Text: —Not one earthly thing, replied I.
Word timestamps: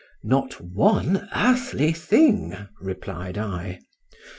—Not 0.23 0.59
one 0.59 1.29
earthly 1.31 1.91
thing, 1.93 2.57
replied 2.79 3.37
I. 3.37 3.81